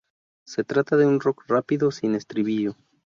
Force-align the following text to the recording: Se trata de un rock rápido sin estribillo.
Se 0.47 0.63
trata 0.63 0.97
de 0.97 1.05
un 1.05 1.19
rock 1.19 1.45
rápido 1.47 1.91
sin 1.91 2.15
estribillo. 2.15 2.75